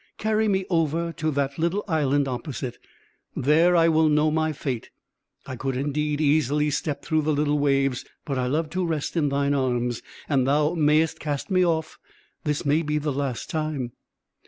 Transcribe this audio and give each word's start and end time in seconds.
Carry 0.17 0.47
me 0.47 0.65
over 0.67 1.13
to 1.13 1.29
that 1.29 1.59
little 1.59 1.83
island 1.87 2.27
opposite. 2.27 2.79
There 3.35 3.75
I 3.75 3.87
will 3.87 4.09
know 4.09 4.31
my 4.31 4.51
fate. 4.51 4.89
I 5.45 5.55
could 5.55 5.77
indeed 5.77 6.19
easily 6.19 6.71
step 6.71 7.03
through 7.05 7.21
the 7.21 7.33
little 7.33 7.59
waves; 7.59 8.03
but 8.25 8.35
I 8.39 8.47
love 8.47 8.71
to 8.71 8.83
rest 8.83 9.15
in 9.15 9.29
thine 9.29 9.53
arms! 9.53 10.01
and 10.27 10.47
thou 10.47 10.73
mayest 10.73 11.19
cast 11.19 11.51
me 11.51 11.63
off; 11.63 11.99
this 12.45 12.65
may 12.65 12.81
be 12.81 12.97
the 12.97 13.13
last 13.13 13.51
time." 13.51 13.91